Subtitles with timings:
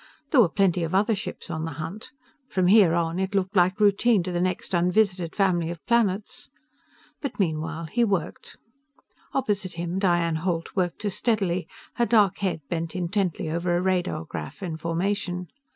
[0.31, 2.09] There were plenty of other ships on the hunt.
[2.49, 6.49] From here on, it looked like routine to the next unvisited family of planets.
[7.21, 8.57] But meanwhile he worked.
[9.31, 11.67] Opposite him, Diane Holt worked as steadily,
[11.97, 15.49] her dark head bent intently over a radar graph in formation.